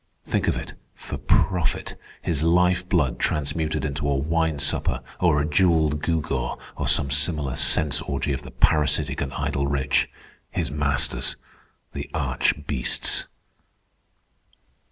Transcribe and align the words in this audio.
Think 0.25 0.47
of 0.47 0.57
it. 0.57 0.73
For 0.95 1.19
profit—his 1.19 2.41
life 2.41 2.89
blood 2.89 3.19
transmuted 3.19 3.85
into 3.85 4.09
a 4.09 4.15
wine 4.15 4.57
supper, 4.57 5.01
or 5.19 5.39
a 5.39 5.45
jewelled 5.47 6.01
gewgaw, 6.01 6.57
or 6.75 6.87
some 6.87 7.11
similar 7.11 7.55
sense 7.55 8.01
orgy 8.01 8.33
of 8.33 8.41
the 8.41 8.49
parasitic 8.49 9.21
and 9.21 9.31
idle 9.33 9.67
rich, 9.67 10.09
his 10.49 10.71
masters, 10.71 11.35
the 11.93 12.09
arch 12.15 12.65
beasts." 12.65 13.27